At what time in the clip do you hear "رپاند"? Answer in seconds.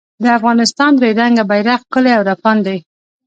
2.31-2.61